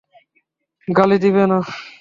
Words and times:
গালি 0.87 1.17
দিবে 1.23 1.43
না। 1.51 1.57